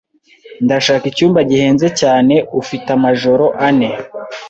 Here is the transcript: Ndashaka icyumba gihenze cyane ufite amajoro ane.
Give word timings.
Ndashaka 0.65 1.05
icyumba 1.11 1.39
gihenze 1.49 1.87
cyane 1.99 2.35
ufite 2.61 2.87
amajoro 2.97 3.45
ane. 3.67 3.89